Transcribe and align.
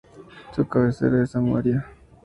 Su 0.55 0.67
cabecera 0.67 1.21
es 1.21 1.29
Samaria. 1.29 1.85